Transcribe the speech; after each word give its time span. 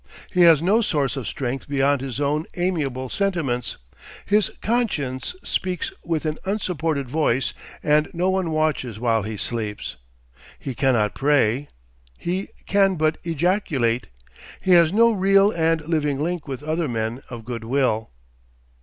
He 0.31 0.41
has 0.41 0.63
no 0.63 0.81
source 0.81 1.15
of 1.15 1.27
strength 1.27 1.67
beyond 1.67 2.01
his 2.01 2.19
own 2.19 2.45
amiable 2.55 3.07
sentiments, 3.07 3.77
his 4.25 4.49
conscience 4.59 5.35
speaks 5.43 5.93
with 6.03 6.25
an 6.25 6.39
unsupported 6.43 7.07
voice, 7.07 7.53
and 7.83 8.09
no 8.11 8.27
one 8.31 8.49
watches 8.49 8.99
while 8.99 9.21
he 9.21 9.37
sleeps. 9.37 9.97
He 10.57 10.73
cannot 10.73 11.13
pray; 11.13 11.67
he 12.17 12.47
can 12.65 12.95
but 12.95 13.19
ejaculate. 13.23 14.07
He 14.59 14.71
has 14.71 14.91
no 14.91 15.11
real 15.11 15.51
and 15.51 15.87
living 15.87 16.19
link 16.19 16.47
with 16.47 16.63
other 16.63 16.87
men 16.87 17.21
of 17.29 17.45
good 17.45 17.63
will. 17.63 18.09